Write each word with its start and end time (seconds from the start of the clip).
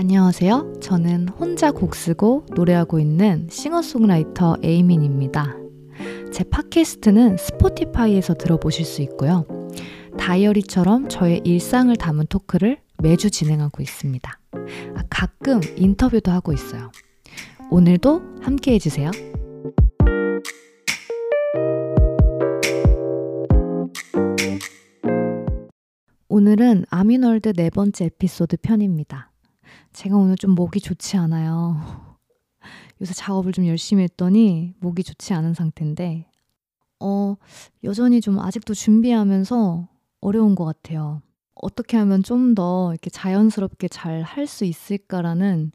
안녕하세요. 0.00 0.80
저는 0.80 1.28
혼자 1.28 1.72
곡 1.72 1.94
쓰고 1.94 2.46
노래하고 2.56 2.98
있는 2.98 3.48
싱어송라이터 3.50 4.56
에이민입니다. 4.62 5.54
제 6.32 6.42
팟캐스트는 6.42 7.36
스포티파이에서 7.36 8.32
들어보실 8.32 8.86
수 8.86 9.02
있고요. 9.02 9.44
다이어리처럼 10.18 11.10
저의 11.10 11.42
일상을 11.44 11.94
담은 11.94 12.28
토크를 12.30 12.78
매주 13.02 13.30
진행하고 13.30 13.82
있습니다. 13.82 14.40
아, 14.96 15.02
가끔 15.10 15.60
인터뷰도 15.76 16.30
하고 16.30 16.54
있어요. 16.54 16.90
오늘도 17.70 18.22
함께 18.40 18.72
해주세요. 18.72 19.10
오늘은 26.28 26.86
아미널드 26.88 27.52
네 27.52 27.68
번째 27.68 28.06
에피소드 28.06 28.56
편입니다. 28.62 29.29
제가 29.92 30.16
오늘 30.16 30.36
좀 30.36 30.52
목이 30.54 30.80
좋지 30.80 31.16
않아요. 31.16 32.16
요새 33.00 33.14
작업을 33.14 33.52
좀 33.52 33.66
열심히 33.66 34.02
했더니 34.04 34.74
목이 34.80 35.02
좋지 35.02 35.32
않은 35.34 35.54
상태인데, 35.54 36.26
어, 37.00 37.36
여전히 37.84 38.20
좀 38.20 38.38
아직도 38.38 38.74
준비하면서 38.74 39.88
어려운 40.20 40.54
것 40.54 40.64
같아요. 40.64 41.22
어떻게 41.54 41.96
하면 41.96 42.22
좀 42.22 42.54
더 42.54 42.90
이렇게 42.92 43.10
자연스럽게 43.10 43.88
잘 43.88 44.22
할 44.22 44.46
수 44.46 44.64
있을까라는 44.64 45.72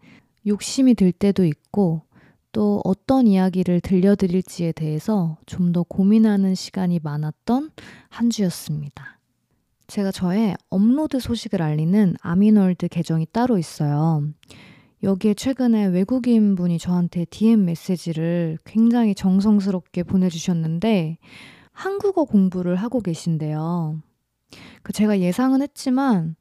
욕심이 0.48 0.94
들 0.96 1.12
때도 1.12 1.46
있고, 1.46 2.04
또 2.52 2.82
어떤 2.86 3.27
이야기를 3.27 3.82
들려드릴지에 3.82 4.72
대해서 4.74 5.38
좀 5.46 5.74
더 5.74 5.84
고민하는 5.84 6.55
시간이 6.55 7.00
많았던 7.04 7.72
한 8.10 8.30
주였습니다. 8.30 9.15
제가 9.88 10.12
저의 10.12 10.56
업로드 10.70 11.20
소식을 11.20 11.62
알리는 11.62 12.16
아미널드 12.22 12.88
계정이 12.88 13.28
따로 13.32 13.58
있어요. 13.58 14.24
여기에 15.04 15.36
최근에 15.36 15.88
외국인 15.88 16.56
분이 16.56 16.80
저한테 16.80 17.26
DM 17.26 17.66
메시지를 17.66 18.58
굉장히 18.66 19.14
정성스럽게 19.14 20.04
보내주셨는데 20.04 21.18
한국어 21.72 22.24
공부를 22.24 22.76
하고 22.77 23.02
계신데요. 23.02 24.02
그 24.82 24.94
제가 24.94 25.20
예상은 25.20 25.62
했지만 25.62 26.36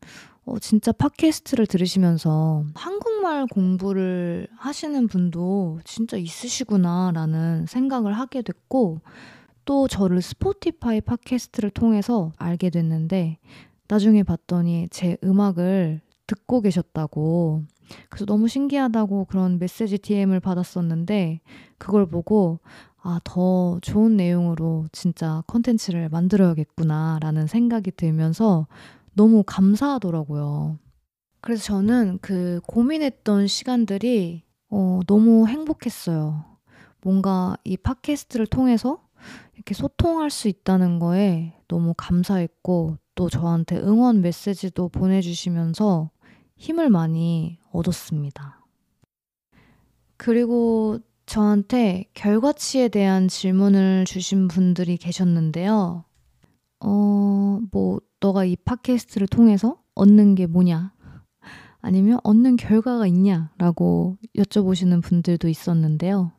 어, 0.47 0.58
진짜 0.58 0.92
팟캐스트를 0.92 1.67
들으시면서 1.67 2.64
한국말 2.75 3.47
공부를 3.47 4.47
하시는 4.56 5.08
분도 5.08 5.81
진짜 5.84 6.17
있으시구나라는 6.17 7.67
생각을 7.67 8.12
하게 8.12 8.42
됐고 8.42 9.01
또 9.65 9.89
저를 9.89 10.20
스포티파이 10.23 11.01
팟캐스트를 11.01 11.70
통해서 11.70 12.33
알게 12.37 12.70
됐는데 12.70 13.39
나중에 13.89 14.23
봤더니 14.23 14.89
제 14.91 15.17
음악을 15.23 16.01
듣고 16.27 16.61
계셨다고 16.61 17.65
그래서 18.09 18.25
너무 18.25 18.48
신기하다고 18.48 19.27
그런 19.27 19.59
메시지 19.59 19.98
DM을 19.98 20.41
받았었는데 20.41 21.41
그걸 21.79 22.07
보고 22.07 22.61
아, 23.03 23.20
더 23.23 23.79
좋은 23.83 24.17
내용으로 24.17 24.87
진짜 24.91 25.42
컨텐츠를 25.47 26.09
만들어야겠구나 26.09 27.19
라는 27.20 27.47
생각이 27.47 27.91
들면서 27.91 28.67
너무 29.12 29.42
감사하더라고요. 29.47 30.79
그래서 31.42 31.62
저는 31.65 32.19
그 32.23 32.61
고민했던 32.67 33.47
시간들이 33.47 34.42
어, 34.70 35.01
너무 35.07 35.47
행복했어요. 35.47 36.45
뭔가 37.03 37.57
이 37.65 37.77
팟캐스트를 37.77 38.47
통해서 38.47 39.03
이렇게 39.55 39.74
소통할 39.74 40.30
수 40.30 40.48
있다는 40.48 40.98
거에 40.98 41.55
너무 41.69 41.94
감사했고 41.97 42.98
또 43.14 43.28
저한테 43.28 43.77
응원 43.78 44.20
메시지도 44.20 44.88
보내주시면서 44.88 46.11
힘을 46.56 46.91
많이 46.91 47.58
얻었습니다. 47.72 48.64
그리고 50.16 50.98
저한테 51.27 52.05
결과치에 52.14 52.88
대한 52.88 53.28
질문을 53.28 54.05
주신 54.05 54.48
분들이 54.48 54.96
계셨는데요. 54.96 56.05
어, 56.80 57.61
뭐, 57.70 58.00
너가 58.20 58.45
이 58.45 58.56
팟캐스트를 58.56 59.27
통해서 59.27 59.79
얻는 59.95 60.34
게 60.34 60.46
뭐냐? 60.46 60.92
아니면 61.80 62.18
얻는 62.24 62.56
결과가 62.56 63.06
있냐? 63.06 63.52
라고 63.58 64.17
여쭤보시는 64.36 65.02
분들도 65.02 65.48
있었는데요. 65.48 66.33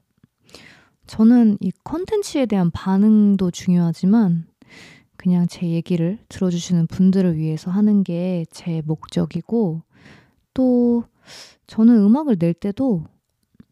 저는 1.07 1.57
이 1.61 1.71
컨텐츠에 1.83 2.45
대한 2.47 2.71
반응도 2.71 3.51
중요하지만 3.51 4.45
그냥 5.17 5.47
제 5.47 5.67
얘기를 5.67 6.19
들어주시는 6.29 6.87
분들을 6.87 7.37
위해서 7.37 7.71
하는 7.71 8.03
게 8.03 8.45
제 8.51 8.81
목적이고 8.85 9.81
또 10.53 11.03
저는 11.67 11.97
음악을 12.03 12.37
낼 12.39 12.53
때도 12.53 13.05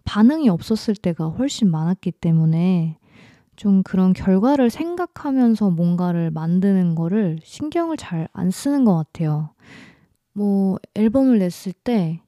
반응이 0.05 0.49
없었을 0.49 0.95
때가 0.95 1.27
훨씬 1.29 1.69
많았기 1.71 2.11
때문에 2.11 2.97
좀 3.55 3.83
그런 3.83 4.13
결과를 4.13 4.69
생각하면서 4.69 5.69
뭔가를 5.71 6.31
만드는 6.31 6.95
거를 6.95 7.39
신경을 7.43 7.97
잘 7.97 8.27
안 8.33 8.49
쓰는 8.51 8.83
것 8.83 8.95
같아요. 8.95 9.51
뭐 10.33 10.77
앨범을 10.95 11.39
냈을 11.39 11.73
때 11.73 12.21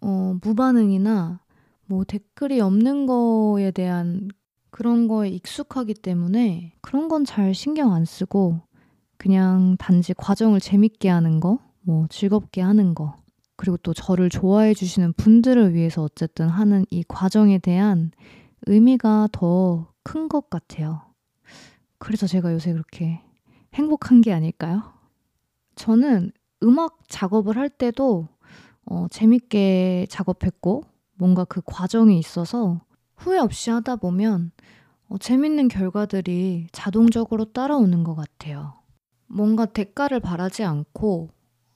어, 0.00 0.36
무반응이나 0.42 1.40
뭐 1.86 2.04
댓글이 2.04 2.60
없는 2.60 3.06
거에 3.06 3.70
대한 3.70 4.28
그런 4.70 5.08
거에 5.08 5.28
익숙하기 5.30 5.94
때문에 5.94 6.74
그런 6.82 7.08
건 7.08 7.24
잘 7.24 7.54
신경 7.54 7.92
안 7.92 8.04
쓰고 8.04 8.60
그냥 9.18 9.76
단지 9.78 10.12
과정을 10.14 10.60
재밌게 10.60 11.08
하는 11.08 11.40
거, 11.40 11.58
뭐 11.82 12.06
즐겁게 12.08 12.60
하는 12.60 12.94
거, 12.94 13.16
그리고 13.56 13.76
또 13.78 13.94
저를 13.94 14.28
좋아해 14.28 14.74
주시는 14.74 15.14
분들을 15.14 15.74
위해서 15.74 16.02
어쨌든 16.02 16.48
하는 16.48 16.84
이 16.90 17.02
과정에 17.08 17.58
대한 17.58 18.10
의미가 18.66 19.28
더 19.32 19.86
큰 20.04 20.28
것 20.28 20.50
같아요. 20.50 21.02
그래서 21.98 22.26
제가 22.28 22.52
요새 22.52 22.72
그렇게 22.72 23.20
행복한 23.74 24.20
게 24.20 24.32
아닐까요? 24.32 24.82
저는 25.74 26.32
음악 26.62 26.98
작업을 27.08 27.56
할 27.56 27.68
때도 27.68 28.28
어, 28.86 29.06
재밌게 29.10 30.06
작업했고 30.08 30.84
뭔가 31.16 31.44
그 31.44 31.60
과정이 31.64 32.18
있어서 32.18 32.80
후회 33.16 33.38
없이 33.38 33.70
하다 33.70 33.96
보면 33.96 34.52
어, 35.08 35.18
재밌는 35.18 35.68
결과들이 35.68 36.68
자동적으로 36.72 37.46
따라오는 37.52 38.04
것 38.04 38.14
같아요. 38.14 38.74
뭔가 39.26 39.66
대가를 39.66 40.20
바라지 40.20 40.64
않고 40.64 41.30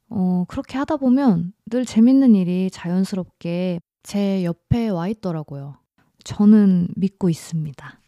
어, 0.08 0.44
그렇게 0.48 0.76
하다 0.78 0.96
보면 0.96 1.52
늘 1.66 1.84
재밌는 1.84 2.34
일이 2.34 2.70
자연스럽게 2.70 3.80
제 4.02 4.44
옆에 4.44 4.88
와 4.88 5.08
있더라고요. 5.08 5.76
저는 6.24 6.88
믿고 6.96 7.28
있습니다. 7.28 8.00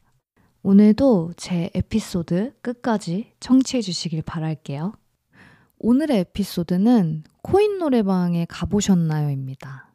오늘도 0.65 1.33
제 1.37 1.71
에피소드 1.75 2.55
끝까지 2.61 3.33
청취해 3.41 3.81
주시길 3.81 4.23
바랄게요. 4.23 4.95
오늘의 5.79 6.21
에피소드는 6.21 7.25
코인 7.43 7.79
노래방에 7.79 8.47
가보셨나요?입니다. 8.49 9.92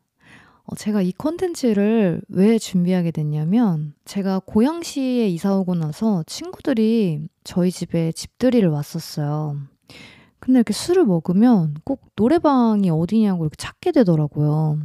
어, 0.67 0.75
제가 0.75 1.01
이 1.01 1.13
컨텐츠를 1.13 2.21
왜 2.27 2.59
준비하게 2.59 3.11
됐냐면 3.11 3.93
제가 4.03 4.41
고양시에 4.45 5.29
이사 5.29 5.55
오고 5.55 5.75
나서 5.75 6.23
친구들이 6.27 7.29
저희 7.45 7.71
집에 7.71 8.11
집들이를 8.11 8.69
왔었어요. 8.69 9.57
근데 10.39 10.59
이렇게 10.59 10.73
술을 10.73 11.05
먹으면 11.05 11.75
꼭 11.85 12.01
노래방이 12.17 12.89
어디냐고 12.89 13.45
이렇게 13.45 13.55
찾게 13.55 13.93
되더라고요. 13.93 14.79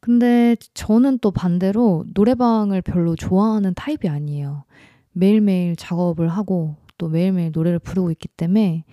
근데 0.00 0.56
저는 0.72 1.18
또 1.18 1.32
반대로 1.32 2.06
노래방을 2.14 2.80
별로 2.80 3.14
좋아하는 3.14 3.74
타입이 3.74 4.08
아니에요. 4.08 4.64
매일매일 5.12 5.76
작업을 5.76 6.28
하고 6.28 6.76
또 6.96 7.08
매일매일 7.08 7.52
노래를 7.52 7.78
부르고 7.78 8.10
있기 8.12 8.28
때문에 8.28 8.84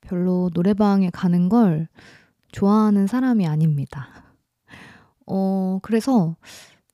별로 0.00 0.50
노래방에 0.54 1.10
가는 1.10 1.50
걸 1.50 1.88
좋아하는 2.52 3.06
사람이 3.06 3.46
아닙니다. 3.46 4.25
어, 5.26 5.78
그래서 5.82 6.36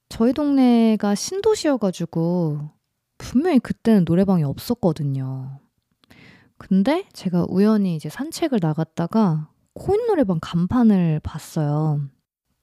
저희 0.08 0.32
동네가 0.32 1.14
신도시여가지고 1.14 2.70
분명히 3.18 3.58
그때는 3.58 4.04
노래방이 4.06 4.42
없었거든요. 4.42 5.60
근데 6.58 7.06
제가 7.12 7.46
우연히 7.48 7.96
이제 7.96 8.08
산책을 8.08 8.58
나갔다가 8.60 9.48
코인 9.74 10.06
노래방 10.06 10.38
간판을 10.40 11.20
봤어요. 11.22 12.00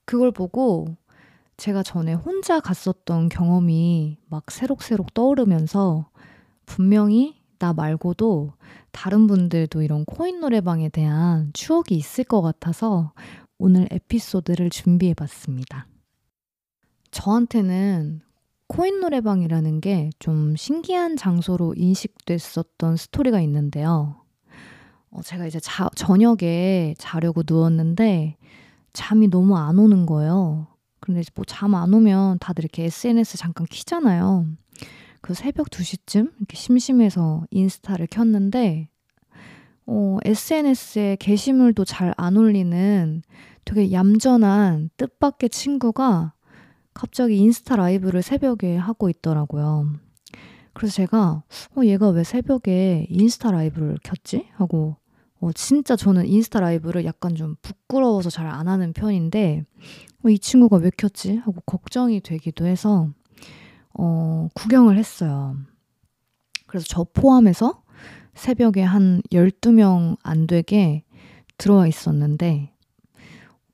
그걸 0.04 0.32
보고 0.32 0.96
제가 1.56 1.82
전에 1.82 2.14
혼자 2.14 2.60
갔었던 2.60 3.28
경험이 3.28 4.18
막 4.28 4.50
새록새록 4.50 5.12
떠오르면서 5.12 6.08
분명히 6.66 7.40
나 7.58 7.74
말고도 7.74 8.54
다른 8.90 9.26
분들도 9.26 9.82
이런 9.82 10.04
코인 10.06 10.40
노래방에 10.40 10.88
대한 10.88 11.50
추억이 11.52 11.90
있을 11.90 12.24
것 12.24 12.40
같아서 12.40 13.12
오늘 13.62 13.86
에피소드를 13.90 14.70
준비해 14.70 15.12
봤습니다. 15.14 15.86
저한테는 17.10 18.22
코인 18.68 19.00
노래방이라는 19.00 19.80
게 19.80 20.10
좀 20.18 20.56
신기한 20.56 21.16
장소로 21.16 21.74
인식됐었던 21.76 22.96
스토리가 22.96 23.40
있는데요. 23.42 24.22
어, 25.10 25.22
제가 25.22 25.46
이제 25.46 25.58
자, 25.60 25.90
저녁에 25.96 26.94
자려고 26.98 27.42
누웠는데 27.46 28.36
잠이 28.92 29.28
너무 29.28 29.56
안 29.58 29.78
오는 29.78 30.06
거예요. 30.06 30.66
근데 31.00 31.22
뭐 31.34 31.44
잠 31.46 31.74
안 31.74 31.92
오면 31.92 32.38
다들 32.38 32.64
이렇게 32.64 32.84
SNS 32.84 33.36
잠깐 33.38 33.66
키잖아요. 33.66 34.46
그 35.20 35.34
새벽 35.34 35.68
2시쯤 35.68 36.32
이렇게 36.38 36.56
심심해서 36.56 37.44
인스타를 37.50 38.06
켰는데 38.06 38.88
어, 39.92 40.18
SNS에 40.24 41.16
게시물도 41.18 41.84
잘 41.84 42.14
안 42.16 42.36
올리는 42.36 43.22
되게 43.64 43.90
얌전한 43.92 44.90
뜻밖의 44.96 45.50
친구가 45.50 46.32
갑자기 46.94 47.38
인스타 47.38 47.74
라이브를 47.76 48.22
새벽에 48.22 48.76
하고 48.76 49.08
있더라고요. 49.08 49.92
그래서 50.74 50.94
제가 50.94 51.42
어, 51.76 51.84
얘가 51.84 52.08
왜 52.10 52.22
새벽에 52.22 53.06
인스타 53.10 53.50
라이브를 53.50 53.98
켰지? 54.04 54.46
하고 54.54 54.96
어, 55.40 55.50
진짜 55.52 55.96
저는 55.96 56.26
인스타 56.26 56.60
라이브를 56.60 57.04
약간 57.04 57.34
좀 57.34 57.56
부끄러워서 57.62 58.30
잘 58.30 58.46
안 58.46 58.68
하는 58.68 58.92
편인데 58.92 59.64
어, 60.24 60.28
이 60.28 60.38
친구가 60.38 60.76
왜 60.76 60.90
켰지? 60.96 61.38
하고 61.38 61.60
걱정이 61.66 62.20
되기도 62.20 62.64
해서 62.66 63.08
어, 63.94 64.48
구경을 64.54 64.96
했어요. 64.96 65.56
그래서 66.68 66.86
저 66.88 67.04
포함해서 67.12 67.79
새벽에 68.40 68.82
한 68.82 69.20
12명 69.32 70.16
안 70.22 70.46
되게 70.46 71.04
들어와 71.58 71.86
있었는데 71.86 72.72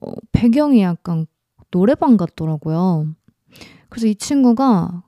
어, 0.00 0.12
배경이 0.32 0.82
약간 0.82 1.26
노래방 1.70 2.16
같더라고요. 2.16 3.14
그래서 3.88 4.08
이 4.08 4.16
친구가 4.16 5.04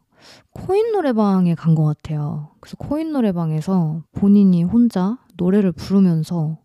코인 0.51 0.93
노래방에 0.93 1.57
간 1.57 1.75
것 1.75 1.85
같아요. 1.85 2.51
그래서 2.61 2.77
코인 2.77 3.13
노래방에서 3.13 4.05
본인이 4.13 4.63
혼자 4.63 5.19
노래를 5.37 5.73
부르면서 5.73 6.59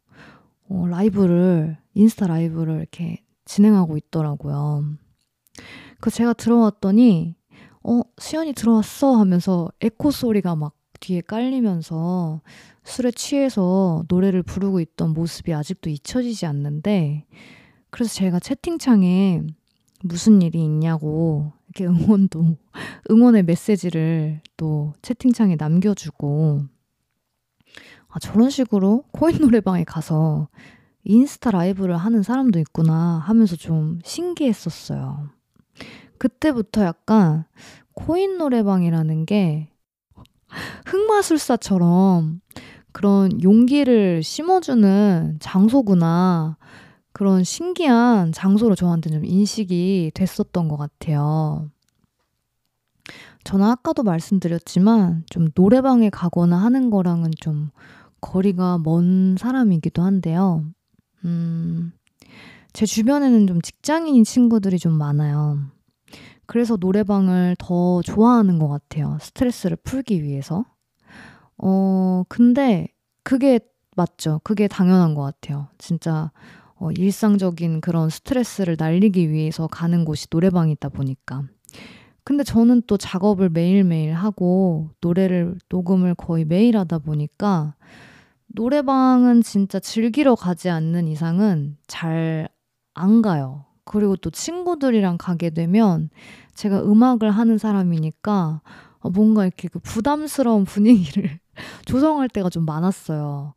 어, 0.70 0.88
라이브를, 0.88 1.78
인스타 1.96 2.28
라이브를 2.28 2.78
이렇게 2.78 3.24
진행하고 3.46 3.98
있더라고요. 3.98 4.84
그 6.00 6.10
제가 6.12 6.34
들어왔더니, 6.34 7.36
어, 7.84 8.02
수연이 8.18 8.54
들어왔어 8.54 9.16
하면서 9.16 9.70
에코 9.82 10.12
소리가 10.12 10.56
막 10.56 10.74
뒤에 11.04 11.20
깔리면서 11.20 12.42
술에 12.86 13.12
취해서 13.12 14.06
노래를 14.08 14.42
부르고 14.42 14.80
있던 14.80 15.12
모습이 15.14 15.54
아직도 15.54 15.90
잊혀지지 15.90 16.46
않는데, 16.46 17.26
그래서 17.90 18.14
제가 18.14 18.40
채팅창에 18.40 19.44
무슨 20.02 20.42
일이 20.42 20.64
있냐고 20.64 21.52
이렇게 21.68 21.86
응원도, 21.92 22.58
응원의 23.12 23.44
메시지를 23.44 24.40
또 24.56 24.94
채팅창에 25.02 25.58
남겨주고, 25.58 26.64
아, 28.08 28.20
저런 28.20 28.50
식으로 28.50 29.04
코인 29.12 29.40
노래방에 29.40 29.84
가서 29.84 30.48
인스타 31.04 31.52
라이브를 31.52 31.98
하는 31.98 32.24
사람도 32.24 32.60
있구나 32.60 33.22
하면서 33.26 33.58
좀 33.58 34.00
신기했었어요. 34.06 35.30
그때부터 36.18 36.86
약간 36.86 37.44
코인 37.94 38.38
노래방이라는 38.38 39.26
게 39.26 39.73
흑마술사처럼 40.86 42.42
그런 42.92 43.42
용기를 43.42 44.24
심어주는 44.24 45.38
장소구나. 45.40 46.58
그런 47.12 47.44
신기한 47.44 48.32
장소로 48.32 48.76
저한테 48.76 49.12
좀 49.12 49.24
인식이 49.24 50.12
됐었던 50.16 50.68
것 50.68 50.78
같아요. 50.78 51.70
저는 53.44 53.66
아까도 53.66 54.04
말씀드렸지만 54.04 55.24
좀 55.30 55.50
노래방에 55.54 56.10
가거나 56.10 56.58
하는 56.58 56.90
거랑은 56.90 57.32
좀 57.40 57.70
거리가 58.22 58.80
먼 58.80 59.36
사람이기도 59.38 60.02
한데요. 60.02 60.64
음, 61.26 61.92
제 62.72 62.86
주변에는 62.86 63.48
좀 63.48 63.62
직장인인 63.62 64.24
친구들이 64.24 64.80
좀 64.80 64.94
많아요. 64.94 65.60
그래서 66.46 66.78
노래방을 66.80 67.56
더 67.60 68.02
좋아하는 68.02 68.60
것 68.60 68.68
같아요. 68.68 69.18
스트레스를 69.22 69.78
풀기 69.78 70.24
위해서. 70.24 70.66
어, 71.58 72.24
근데 72.28 72.88
그게 73.24 73.60
맞죠. 73.96 74.42
그게 74.44 74.68
당연한 74.68 75.16
것 75.16 75.22
같아요. 75.22 75.68
진짜 75.78 76.32
어, 76.76 76.92
일상적인 76.92 77.82
그런 77.82 78.10
스트레스를 78.10 78.76
날리기 78.78 79.30
위해서 79.30 79.68
가는 79.68 80.04
곳이 80.06 80.28
노래방이다 80.30 80.90
보니까. 80.90 81.44
근데 82.24 82.44
저는 82.44 82.84
또 82.88 82.98
작업을 82.98 83.50
매일매일 83.50 84.14
하고 84.14 84.90
노래를 85.02 85.58
녹음을 85.70 86.16
거의 86.16 86.46
매일 86.46 86.78
하다 86.78 87.00
보니까 87.00 87.76
노래방은 88.48 89.42
진짜 89.42 89.80
즐기러 89.80 90.36
가지 90.36 90.70
않는 90.70 91.08
이상은 91.08 91.78
잘 91.88 92.50
안 92.94 93.22
가요. 93.22 93.66
그리고 93.86 94.16
또 94.16 94.30
친구들이랑 94.30 95.18
가게 95.18 95.50
되면 95.50 96.10
제가 96.56 96.84
음악을 96.84 97.32
하는 97.32 97.58
사람이니까 97.58 98.62
어, 99.00 99.10
뭔가 99.10 99.46
이렇게 99.46 99.68
그 99.68 99.80
부담스러운 99.80 100.66
분위기를 100.66 101.40
조성할 101.86 102.30
때가 102.30 102.50
좀 102.50 102.66
많았어요. 102.66 103.54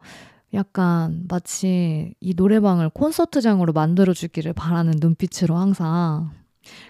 약간 0.54 1.24
마치 1.28 2.14
이 2.20 2.34
노래방을 2.34 2.90
콘서트장으로 2.90 3.72
만들어주기를 3.72 4.52
바라는 4.54 4.94
눈빛으로 5.00 5.56
항상. 5.56 6.30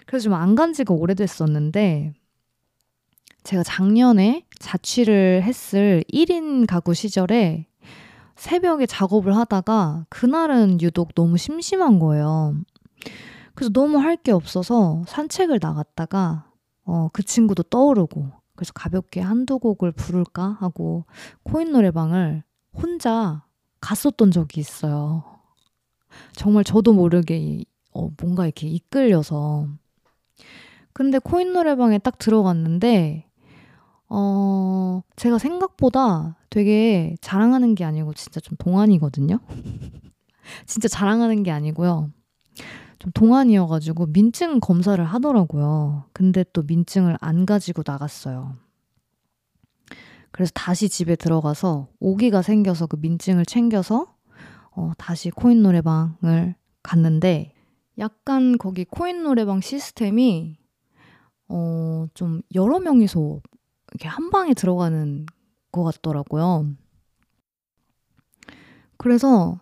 그래서 0.05 0.25
좀 0.25 0.33
안 0.33 0.55
간 0.55 0.73
지가 0.73 0.93
오래됐었는데, 0.93 2.13
제가 3.43 3.63
작년에 3.63 4.45
자취를 4.59 5.43
했을 5.43 6.03
1인 6.11 6.65
가구 6.67 6.93
시절에 6.93 7.67
새벽에 8.35 8.85
작업을 8.85 9.35
하다가 9.35 10.05
그날은 10.09 10.81
유독 10.81 11.15
너무 11.15 11.37
심심한 11.37 11.99
거예요. 11.99 12.55
그래서 13.57 13.71
너무 13.73 13.97
할 13.97 14.17
게 14.17 14.31
없어서 14.31 15.03
산책을 15.07 15.57
나갔다가 15.59 16.51
어, 16.85 17.09
그 17.11 17.23
친구도 17.23 17.63
떠오르고 17.63 18.31
그래서 18.55 18.71
가볍게 18.73 19.19
한두 19.19 19.57
곡을 19.57 19.93
부를까 19.93 20.57
하고 20.59 21.05
코인 21.41 21.71
노래방을 21.71 22.43
혼자 22.75 23.43
갔었던 23.81 24.29
적이 24.29 24.59
있어요. 24.61 25.23
정말 26.33 26.63
저도 26.63 26.93
모르게 26.93 27.63
어, 27.93 28.09
뭔가 28.21 28.45
이렇게 28.45 28.67
이끌려서. 28.67 29.67
근데 30.93 31.17
코인 31.17 31.53
노래방에 31.53 31.97
딱 31.97 32.19
들어갔는데 32.19 33.25
어, 34.09 35.01
제가 35.15 35.39
생각보다 35.39 36.37
되게 36.51 37.15
자랑하는 37.21 37.73
게 37.73 37.85
아니고 37.85 38.13
진짜 38.13 38.39
좀 38.39 38.55
동안이거든요. 38.59 39.39
진짜 40.67 40.87
자랑하는 40.87 41.41
게 41.41 41.51
아니고요. 41.51 42.11
좀 43.07 43.11
동안이어가지고 43.13 44.07
민증 44.07 44.59
검사를 44.59 45.03
하더라고요. 45.03 46.05
근데 46.13 46.43
또 46.51 46.63
민증을 46.63 47.17
안 47.21 47.45
가지고 47.45 47.83
나갔어요. 47.85 48.57
그래서 50.31 50.51
다시 50.53 50.89
집에 50.89 51.15
들어가서 51.15 51.87
오기가 51.99 52.41
생겨서 52.41 52.87
그 52.87 52.97
민증을 52.99 53.45
챙겨서 53.45 54.13
어, 54.71 54.91
다시 54.97 55.29
코인 55.29 55.63
노래방을 55.63 56.55
갔는데 56.83 57.53
약간 57.97 58.57
거기 58.57 58.85
코인 58.85 59.23
노래방 59.23 59.61
시스템이 59.61 60.57
어, 61.47 62.07
좀 62.13 62.41
여러 62.53 62.79
명이서 62.79 63.39
이렇게 63.91 64.07
한 64.07 64.29
방에 64.29 64.53
들어가는 64.53 65.25
것 65.71 65.83
같더라고요. 65.83 66.73
그래서 68.97 69.59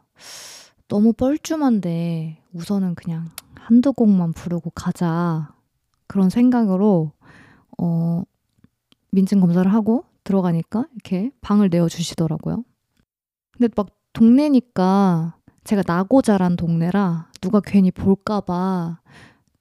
너무 0.87 1.13
뻘쭘한데 1.13 2.43
우선은 2.53 2.95
그냥 2.95 3.29
한두 3.55 3.93
곡만 3.93 4.33
부르고 4.33 4.69
가자. 4.71 5.53
그런 6.07 6.29
생각으로 6.29 7.11
어, 7.79 8.23
민증 9.11 9.39
검사를 9.39 9.71
하고 9.73 10.05
들어가니까 10.23 10.85
이렇게 10.93 11.31
방을 11.41 11.69
내어주시더라고요. 11.69 12.63
근데 13.51 13.73
막 13.75 13.87
동네니까 14.13 15.37
제가 15.63 15.81
나고 15.85 16.21
자란 16.21 16.55
동네라 16.55 17.31
누가 17.41 17.59
괜히 17.59 17.89
볼까봐 17.89 18.99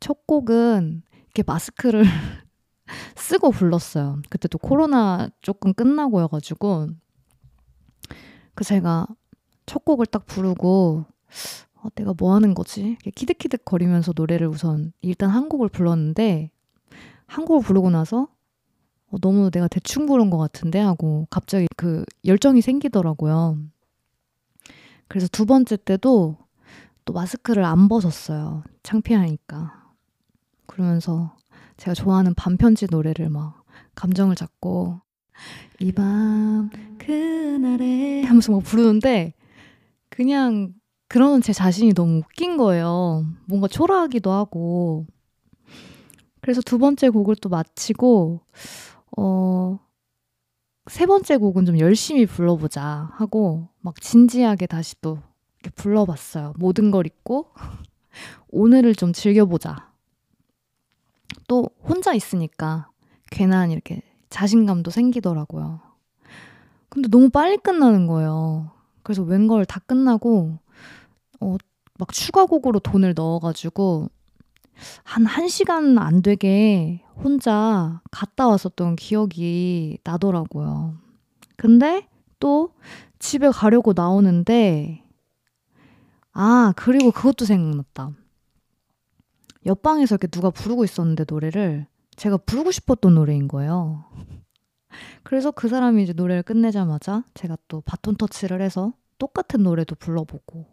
첫 0.00 0.26
곡은 0.26 1.02
이렇게 1.24 1.42
마스크를 1.46 2.04
쓰고 3.16 3.50
불렀어요. 3.50 4.20
그때 4.28 4.46
또 4.48 4.58
코로나 4.58 5.30
조금 5.40 5.72
끝나고여가지고 5.72 6.88
그 8.54 8.64
제가 8.64 9.06
첫 9.66 9.84
곡을 9.84 10.06
딱 10.06 10.26
부르고 10.26 11.06
어, 11.76 11.88
내가 11.94 12.14
뭐 12.16 12.34
하는 12.34 12.54
거지? 12.54 12.96
키득키득 13.14 13.64
거리면서 13.64 14.12
노래를 14.14 14.46
우선 14.48 14.92
일단 15.02 15.30
한 15.30 15.48
곡을 15.48 15.68
불렀는데 15.68 16.50
한 17.26 17.44
곡을 17.44 17.62
부르고 17.66 17.90
나서 17.90 18.28
어, 19.10 19.18
너무 19.20 19.50
내가 19.50 19.68
대충 19.68 20.06
부른 20.06 20.30
것 20.30 20.38
같은데 20.38 20.78
하고 20.78 21.26
갑자기 21.30 21.66
그 21.76 22.04
열정이 22.24 22.60
생기더라고요. 22.62 23.58
그래서 25.08 25.28
두 25.28 25.46
번째 25.46 25.76
때도 25.76 26.38
또 27.04 27.12
마스크를 27.12 27.64
안 27.64 27.88
벗었어요. 27.88 28.64
창피하니까. 28.82 29.84
그러면서 30.66 31.36
제가 31.76 31.94
좋아하는 31.94 32.34
반편지 32.34 32.86
노래를 32.90 33.28
막 33.28 33.64
감정을 33.94 34.34
잡고 34.36 35.00
이 35.80 35.92
밤 35.92 36.70
그날에 36.98 38.22
하면서 38.22 38.52
막 38.52 38.62
부르는데 38.62 39.34
그냥 40.08 40.72
그러는 41.08 41.40
제 41.40 41.52
자신이 41.52 41.94
너무 41.94 42.18
웃긴 42.18 42.56
거예요. 42.56 43.24
뭔가 43.46 43.68
초라하기도 43.68 44.30
하고. 44.30 45.06
그래서 46.40 46.60
두 46.60 46.78
번째 46.78 47.08
곡을 47.10 47.36
또 47.36 47.48
마치고, 47.48 48.40
어, 49.16 49.78
세 50.86 51.06
번째 51.06 51.36
곡은 51.38 51.64
좀 51.64 51.78
열심히 51.78 52.26
불러보자 52.26 53.10
하고, 53.14 53.68
막 53.80 54.00
진지하게 54.00 54.66
다시 54.66 55.00
또 55.00 55.18
이렇게 55.60 55.70
불러봤어요. 55.74 56.54
모든 56.58 56.90
걸 56.90 57.06
잊고, 57.06 57.50
오늘을 58.50 58.94
좀 58.94 59.12
즐겨보자. 59.12 59.90
또 61.48 61.68
혼자 61.82 62.14
있으니까 62.14 62.90
괜한 63.30 63.70
이렇게 63.70 64.02
자신감도 64.30 64.90
생기더라고요. 64.90 65.80
근데 66.88 67.08
너무 67.08 67.30
빨리 67.30 67.56
끝나는 67.56 68.06
거예요. 68.06 68.70
그래서 69.02 69.22
웬걸 69.22 69.64
다 69.64 69.80
끝나고 69.80 70.58
어, 71.40 71.56
막 71.98 72.12
추가곡으로 72.12 72.80
돈을 72.80 73.14
넣어가지고 73.14 74.08
한 75.04 75.24
1시간 75.24 75.98
안 75.98 76.22
되게 76.22 77.02
혼자 77.16 78.00
갔다 78.10 78.48
왔었던 78.48 78.96
기억이 78.96 79.98
나더라고요. 80.02 80.96
근데 81.56 82.08
또 82.40 82.74
집에 83.18 83.48
가려고 83.50 83.92
나오는데, 83.94 85.04
아, 86.32 86.72
그리고 86.76 87.12
그것도 87.12 87.44
생각났다. 87.44 88.10
옆방에서 89.66 90.16
이렇게 90.16 90.26
누가 90.26 90.50
부르고 90.50 90.84
있었는데 90.84 91.24
노래를 91.28 91.86
제가 92.16 92.36
부르고 92.38 92.70
싶었던 92.70 93.14
노래인 93.14 93.48
거예요. 93.48 94.04
그래서 95.22 95.50
그 95.50 95.68
사람이 95.68 96.02
이제 96.02 96.12
노래를 96.12 96.42
끝내자마자 96.42 97.24
제가 97.34 97.56
또 97.68 97.80
바톤 97.80 98.16
터치를 98.16 98.60
해서 98.60 98.92
똑같은 99.18 99.62
노래도 99.62 99.94
불러보고 99.94 100.66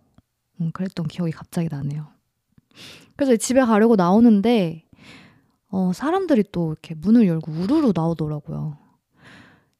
음, 0.62 0.72
그랬던 0.72 1.08
기억이 1.08 1.32
갑자기 1.32 1.68
나네요. 1.70 2.08
그래서 3.16 3.36
집에 3.36 3.62
가려고 3.62 3.96
나오는데 3.96 4.86
어, 5.70 5.92
사람들이 5.94 6.46
또 6.52 6.72
이렇게 6.72 6.96
문을 6.96 7.28
열고 7.28 7.52
우르르 7.52 7.92
나오더라고요. 7.96 8.78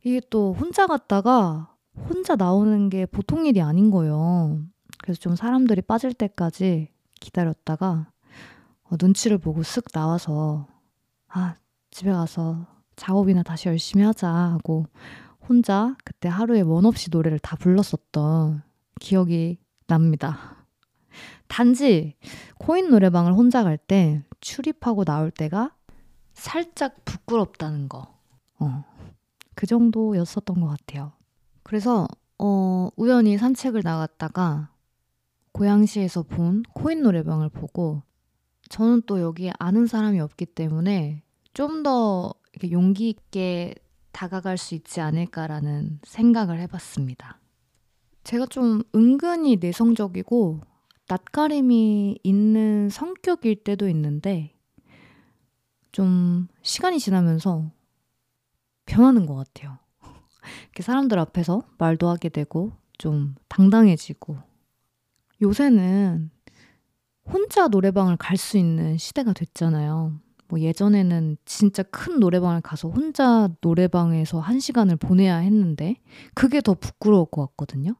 이게 0.04 0.22
또 0.30 0.54
혼자 0.54 0.88
갔다가 0.88 1.76
혼자 2.10 2.36
나오는 2.36 2.90
게 2.90 3.06
보통 3.06 3.46
일이 3.46 3.62
아닌 3.62 3.92
거예요. 3.92 4.62
그래서 5.00 5.20
좀 5.20 5.36
사람들이 5.36 5.82
빠질 5.82 6.14
때까지 6.14 6.90
기다렸다가 7.20 8.12
어, 8.84 8.96
눈치를 9.00 9.38
보고 9.38 9.62
쓱 9.62 9.92
나와서 9.94 10.68
아 11.28 11.56
집에 11.92 12.12
가서 12.12 12.66
작업이나 12.96 13.44
다시 13.44 13.68
열심히 13.68 14.04
하자 14.04 14.30
하고 14.30 14.86
혼자 15.48 15.96
그때 16.04 16.30
하루에 16.30 16.62
원 16.62 16.86
없이 16.86 17.10
노래를 17.12 17.40
다 17.40 17.56
불렀었던 17.58 18.64
기억이 19.00 19.60
납니다. 19.88 20.61
단지 21.48 22.16
코인 22.58 22.90
노래방을 22.90 23.34
혼자 23.34 23.64
갈 23.64 23.78
때 23.78 24.24
출입하고 24.40 25.04
나올 25.06 25.32
때가 25.32 25.76
살짝 26.34 27.04
부끄럽다는 27.06 27.90
거. 27.90 28.18
어, 28.60 28.84
그 29.56 29.68
정도였었던 29.68 30.60
것 30.60 30.68
같아요. 30.68 31.14
그래서 31.64 32.08
어, 32.40 32.90
우연히 32.96 33.38
산책을 33.38 33.82
나갔다가 33.84 34.70
고양시에서 35.52 36.24
본 36.24 36.64
코인 36.74 37.02
노래방을 37.04 37.50
보고 37.50 38.04
저는 38.70 39.02
또 39.06 39.20
여기 39.22 39.52
아는 39.60 39.86
사람이 39.86 40.20
없기 40.20 40.46
때문에 40.48 41.24
좀 41.54 41.84
더 41.84 42.34
용기 42.72 43.10
있게 43.10 43.76
다가갈 44.12 44.58
수 44.58 44.76
있지 44.76 45.02
않을까라는 45.02 46.00
생각을 46.04 46.60
해봤습니다. 46.60 47.40
제가 48.24 48.46
좀 48.48 48.84
은근히 48.96 49.58
내성적이고 49.58 50.62
낯가림이 51.12 52.20
있는 52.24 52.90
성격일 52.90 53.66
때도 53.66 53.90
있는데 53.90 54.56
좀 55.92 56.48
시간이 56.62 57.00
지나면서 57.00 57.70
변하는 58.86 59.26
것 59.26 59.36
같아요. 59.36 59.78
이렇게 60.64 60.84
사람들 60.84 61.20
앞에서 61.20 61.64
말도 61.78 62.08
하게 62.08 62.30
되고 62.30 62.72
좀 62.98 63.36
당당해지고 63.50 64.38
요새는 65.42 66.32
혼자 67.26 67.68
노래방을 67.68 68.16
갈 68.16 68.38
수 68.38 68.58
있는 68.58 68.98
시대가 68.98 69.34
됐잖아요. 69.34 70.18
뭐 70.48 70.60
예전에는 70.62 71.36
진짜 71.44 71.84
큰 71.84 72.22
노래방을 72.22 72.62
가서 72.62 72.88
혼자 72.88 73.50
노래방에서 73.60 74.40
한 74.40 74.62
시간을 74.62 74.96
보내야 74.96 75.40
했는데 75.40 75.98
그게 76.36 76.62
더 76.62 76.74
부끄러울 76.74 77.26
것 77.26 77.48
같거든요. 77.48 77.96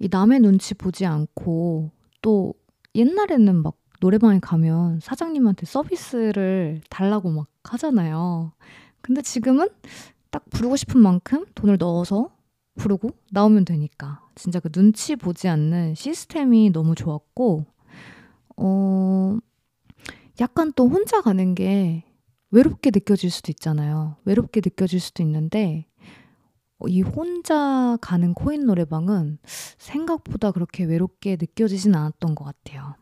이 0.00 0.08
남의 0.10 0.40
눈치 0.40 0.74
보지 0.74 1.06
않고 1.06 1.92
또 2.22 2.54
옛날에는 2.94 3.62
막 3.62 3.76
노래방에 4.00 4.40
가면 4.40 5.00
사장님한테 5.00 5.66
서비스를 5.66 6.80
달라고 6.88 7.30
막 7.30 7.46
하잖아요. 7.64 8.52
근데 9.00 9.22
지금은 9.22 9.68
딱 10.30 10.44
부르고 10.50 10.76
싶은 10.76 11.00
만큼 11.00 11.44
돈을 11.54 11.76
넣어서 11.78 12.30
부르고 12.76 13.10
나오면 13.30 13.64
되니까 13.64 14.22
진짜 14.34 14.60
그 14.60 14.70
눈치 14.70 15.16
보지 15.16 15.48
않는 15.48 15.94
시스템이 15.94 16.70
너무 16.70 16.94
좋았고 16.94 17.66
어, 18.56 19.38
약간 20.40 20.72
또 20.76 20.88
혼자 20.88 21.20
가는 21.22 21.54
게 21.54 22.04
외롭게 22.50 22.90
느껴질 22.92 23.30
수도 23.30 23.50
있잖아요. 23.52 24.16
외롭게 24.24 24.60
느껴질 24.62 25.00
수도 25.00 25.22
있는데, 25.22 25.86
어, 25.86 25.89
이 26.88 27.02
혼자 27.02 27.98
가는 28.00 28.34
코인 28.34 28.66
노래방은 28.66 29.38
생각보다 29.78 30.50
그렇게 30.50 30.84
외롭게 30.84 31.36
느껴지진 31.40 31.94
않았던 31.94 32.34
것 32.34 32.44
같아요. 32.44 32.94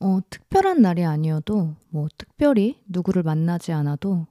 어, 0.00 0.18
특별한 0.30 0.82
날이 0.82 1.04
아니어도, 1.04 1.76
뭐, 1.90 2.08
특별히 2.18 2.80
누구를 2.86 3.22
만나지 3.22 3.72
않아도, 3.72 4.26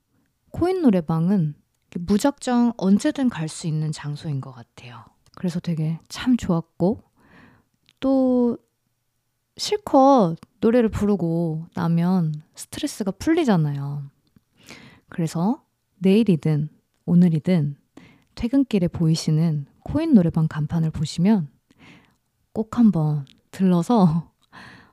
코인 0.50 0.82
노래방은 0.82 1.56
무작정 2.00 2.74
언제든 2.78 3.30
갈 3.30 3.48
수 3.48 3.68
있는 3.68 3.92
장소인 3.92 4.42
것 4.42 4.52
같아요. 4.52 5.06
그래서 5.36 5.60
되게 5.62 6.00
참 6.10 6.36
좋았고, 6.36 7.02
또 8.02 8.58
실컷 9.58 10.36
노래를 10.60 10.90
부르고 10.90 11.68
나면 11.76 12.34
스트레스가 12.56 13.12
풀리잖아요. 13.12 14.04
그래서 15.10 15.64
내일이든 16.00 16.70
오늘이든 17.06 17.76
퇴근길에 18.36 18.88
보이시는 18.88 19.66
코인 19.84 20.14
노래방 20.14 20.48
간판을 20.48 20.92
보시면 20.92 21.50
꼭 22.54 22.78
한번 22.78 23.26
들러서 23.52 24.32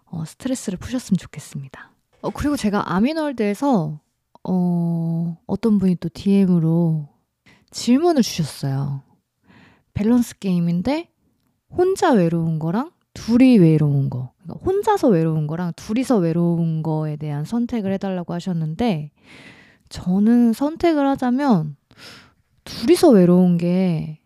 어, 0.07 0.25
스트레스를 0.25 0.79
푸셨으면 0.79 1.19
좋겠습니다. 1.19 1.93
어, 2.23 2.31
그리고 2.31 2.57
제가 2.57 2.95
아미월드에서 2.95 4.01
어, 4.45 5.39
어떤 5.47 5.79
분이 5.79 5.97
또 5.97 6.09
DM으로 6.09 7.09
질문을 7.71 8.23
주셨어요. 8.23 9.03
밸런스 9.95 10.39
게임인데 10.39 11.11
혼자 11.71 12.13
외로운 12.13 12.59
거랑 12.59 12.93
둘이 13.13 13.59
외로운 13.59 14.11
거. 14.11 14.33
그러니까 14.43 14.65
혼자서 14.65 15.09
외로운 15.09 15.47
거랑 15.47 15.73
둘이서 15.77 16.19
외로운 16.19 16.83
거에 16.83 17.17
대한 17.17 17.45
선택을 17.45 17.93
해달라고 17.93 18.33
하셨는데, 18.33 19.11
저는 19.89 20.53
선택을 20.53 21.07
하자면 21.07 21.77
둘이서 22.69 23.11
외로운 23.11 23.57
게 23.59 24.21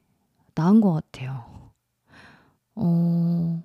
나은 0.54 0.80
것 0.80 0.92
같아요. 0.92 1.44
어, 2.74 3.62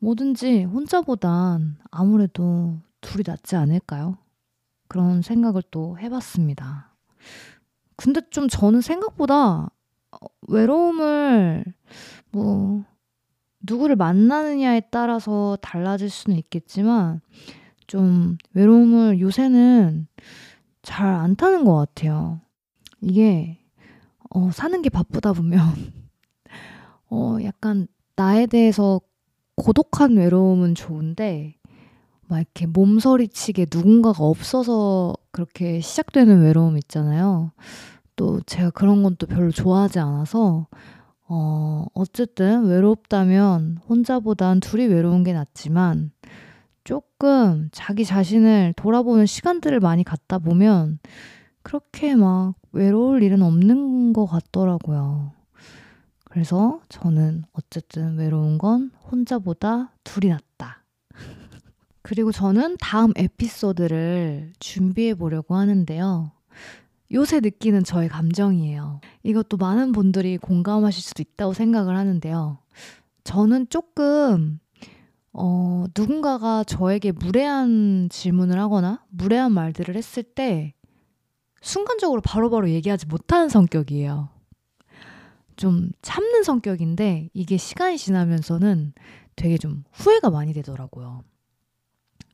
뭐든지 0.00 0.64
혼자보단 0.64 1.78
아무래도 1.90 2.78
둘이 3.00 3.22
낫지 3.26 3.56
않을까요? 3.56 4.18
그런 4.88 5.22
생각을 5.22 5.62
또 5.70 5.98
해봤습니다. 5.98 6.94
근데 7.96 8.20
좀 8.30 8.48
저는 8.48 8.80
생각보다 8.80 9.70
외로움을 10.48 11.64
뭐 12.32 12.84
누구를 13.60 13.96
만나느냐에 13.96 14.82
따라서 14.90 15.58
달라질 15.60 16.10
수는 16.10 16.38
있겠지만 16.38 17.20
좀 17.86 18.38
외로움을 18.54 19.20
요새는 19.20 20.08
잘 20.82 21.08
안 21.08 21.36
타는 21.36 21.64
것 21.64 21.76
같아요. 21.76 22.40
이게 23.02 23.59
어, 24.30 24.50
사는 24.52 24.80
게 24.82 24.88
바쁘다 24.90 25.32
보면 25.32 25.60
어, 27.10 27.36
약간 27.42 27.86
나에 28.16 28.46
대해서 28.46 29.00
고독한 29.56 30.16
외로움은 30.16 30.74
좋은데 30.74 31.56
막 32.28 32.38
이렇게 32.38 32.66
몸서리치게 32.66 33.66
누군가가 33.72 34.24
없어서 34.24 35.14
그렇게 35.32 35.80
시작되는 35.80 36.42
외로움 36.42 36.76
있잖아요. 36.78 37.52
또 38.16 38.40
제가 38.42 38.70
그런 38.70 39.02
건 39.02 39.16
또 39.18 39.26
별로 39.26 39.50
좋아하지 39.50 39.98
않아서 39.98 40.68
어, 41.28 41.86
어쨌든 41.94 42.66
외롭다면 42.66 43.78
혼자보단 43.88 44.60
둘이 44.60 44.86
외로운 44.86 45.24
게 45.24 45.32
낫지만 45.32 46.12
조금 46.84 47.68
자기 47.72 48.04
자신을 48.04 48.74
돌아보는 48.76 49.26
시간들을 49.26 49.80
많이 49.80 50.04
갖다 50.04 50.38
보면 50.38 50.98
그렇게 51.70 52.16
막 52.16 52.56
외로울 52.72 53.22
일은 53.22 53.42
없는 53.42 54.12
것 54.12 54.26
같더라고요. 54.26 55.30
그래서 56.24 56.80
저는 56.88 57.44
어쨌든 57.52 58.18
외로운 58.18 58.58
건 58.58 58.90
혼자보다 59.08 59.92
둘이 60.02 60.30
낫다. 60.30 60.82
그리고 62.02 62.32
저는 62.32 62.76
다음 62.80 63.12
에피소드를 63.14 64.52
준비해 64.58 65.14
보려고 65.14 65.54
하는데요. 65.54 66.32
요새 67.12 67.38
느끼는 67.38 67.84
저의 67.84 68.08
감정이에요. 68.08 69.00
이것도 69.22 69.56
많은 69.56 69.92
분들이 69.92 70.38
공감하실 70.38 71.00
수도 71.00 71.22
있다고 71.22 71.52
생각을 71.52 71.96
하는데요. 71.96 72.58
저는 73.22 73.68
조금, 73.68 74.58
어, 75.32 75.84
누군가가 75.96 76.64
저에게 76.64 77.12
무례한 77.12 78.08
질문을 78.10 78.58
하거나 78.58 79.04
무례한 79.10 79.52
말들을 79.52 79.94
했을 79.94 80.24
때 80.24 80.74
순간적으로 81.60 82.20
바로 82.20 82.50
바로 82.50 82.70
얘기하지 82.70 83.06
못하는 83.06 83.48
성격이에요. 83.48 84.28
좀 85.56 85.90
참는 86.00 86.42
성격인데 86.42 87.28
이게 87.34 87.56
시간이 87.56 87.98
지나면서는 87.98 88.94
되게 89.36 89.58
좀 89.58 89.84
후회가 89.92 90.30
많이 90.30 90.52
되더라고요. 90.52 91.22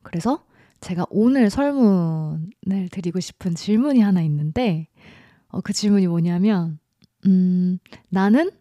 그래서 0.03 0.45
제가 0.79 1.05
오늘 1.09 1.49
설문을 1.49 2.89
드리고 2.91 3.19
싶은 3.19 3.55
질문이 3.55 3.99
하나 4.01 4.21
있는데, 4.21 4.87
어, 5.49 5.61
그 5.61 5.73
질문이 5.73 6.07
뭐냐면, 6.07 6.79
음, 7.25 7.79
나는 8.09 8.51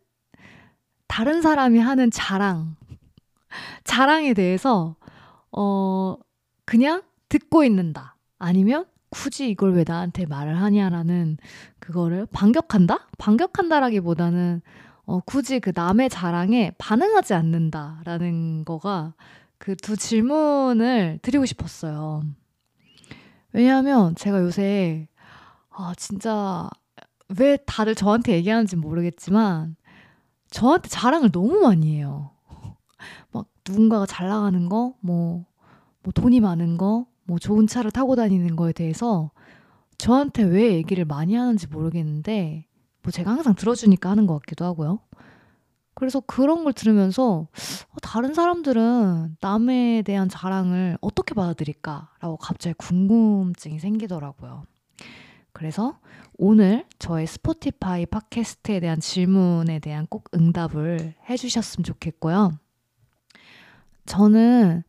다른 1.07 1.43
사람이 1.43 1.79
하는 1.79 2.11
자랑, 2.11 2.77
자랑에 3.85 4.35
대해서, 4.35 4.97
어, 5.53 6.17
그냥 6.65 7.03
듣고 7.29 7.65
있는다. 7.65 8.17
아니면 8.39 8.87
굳이 9.17 9.49
이걸 9.49 9.73
왜 9.73 9.85
나한테 9.87 10.27
말을 10.27 10.61
하냐라는 10.61 11.39
그거를 11.79 12.27
반격한다? 12.27 13.09
반격한다라기보다는 13.17 14.61
어, 15.07 15.21
굳이 15.21 15.59
그 15.61 15.73
남의 15.75 16.11
자랑에 16.11 16.73
반응하지 16.77 17.33
않는다라는 17.33 18.65
거가 18.67 19.15
그 19.59 19.75
두 19.75 19.97
질문을 19.97 21.19
드리고 21.23 21.47
싶었어요. 21.47 22.23
왜냐하면 23.53 24.15
제가 24.15 24.41
요새 24.41 25.09
아 25.71 25.95
진짜 25.97 26.69
왜 27.39 27.57
다들 27.57 27.95
저한테 27.95 28.33
얘기하는지 28.33 28.77
모르겠지만 28.77 29.77
저한테 30.51 30.89
자랑을 30.89 31.31
너무 31.33 31.61
많이 31.61 31.97
해요. 31.97 32.33
막 33.33 33.47
누군가가 33.67 34.07
잘 34.07 34.29
나가는 34.29 34.69
거, 34.69 34.95
뭐, 35.01 35.47
뭐 36.03 36.13
돈이 36.13 36.41
많은 36.41 36.77
거, 36.77 37.07
뭐 37.27 37.39
좋은 37.39 37.67
차를 37.67 37.91
타고 37.91 38.17
다니는 38.17 38.57
거에 38.57 38.73
대해서 38.73 39.31
저한테 39.99 40.43
왜 40.43 40.75
얘기를 40.75 41.05
많이 41.05 41.35
하는지 41.35 41.67
모르겠는데 41.67 42.67
뭐 43.03 43.11
제가 43.11 43.31
항상 43.31 43.55
들어주니까 43.55 44.11
하는 44.11 44.27
것 44.27 44.39
같기도 44.41 44.65
하고요. 44.65 45.01
그래서 45.95 46.21
그런 46.21 46.63
걸 46.65 46.75
들으면서 46.75 47.49
어, 47.49 47.97
다른 48.03 48.35
사람들은 48.35 49.39
남에 49.41 50.03
대한 50.03 50.29
자랑을 50.29 50.99
어떻게 51.01 51.35
받아들일까라고 51.35 52.37
갑자기 52.37 52.75
궁금증이 52.75 53.79
생기더라고요. 53.79 54.65
그래서 55.53 55.99
오늘 56.37 56.85
저의 56.99 57.27
스포티파이 57.27 58.05
팟캐스트에 58.07 58.81
대한 58.81 59.01
질문에 59.01 59.79
대한 59.79 60.07
꼭 60.07 60.29
응답을 60.35 61.15
해주셨으면 61.31 61.83
좋겠고요. 61.83 62.53
저는 64.05 64.83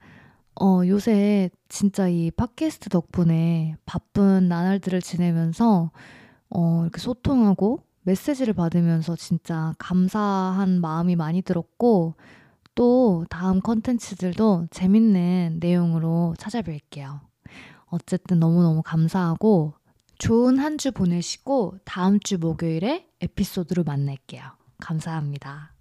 어, 0.60 0.82
요새 0.88 1.50
진짜 1.70 2.08
이 2.08 2.32
팟캐스트 2.32 2.90
덕분에 2.90 3.76
바쁜 3.86 4.48
나날들을 4.48 5.02
지내면서 5.02 5.92
어, 6.50 6.82
이렇게 6.84 7.00
소통하고 7.00 7.84
메시지를 8.04 8.54
받으면서 8.54 9.16
진짜 9.16 9.74
감사한 9.78 10.82
마음이 10.82 11.16
많이 11.16 11.42
들었고 11.42 12.16
또 12.74 13.26
다음 13.30 13.60
컨텐츠들도 13.62 14.68
재밌는 14.72 15.58
내용으로 15.60 16.36
찾아뵐게요. 16.40 17.20
어쨌든 17.90 18.40
너무너무 18.40 18.82
감사하고 18.84 19.74
좋은 20.18 20.58
한 20.58 20.78
주 20.78 20.92
보내시고 20.92 21.78
다음 21.86 22.20
주 22.20 22.38
목요일에 22.40 23.08
에피소드로 23.22 23.84
만날게요. 23.84 24.44
감사합니다. 24.80 25.77